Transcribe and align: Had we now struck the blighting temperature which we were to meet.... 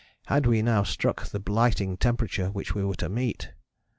Had 0.25 0.47
we 0.47 0.63
now 0.63 0.81
struck 0.81 1.25
the 1.27 1.39
blighting 1.39 1.95
temperature 1.95 2.49
which 2.49 2.73
we 2.73 2.83
were 2.83 2.95
to 2.95 3.07
meet.... 3.07 3.51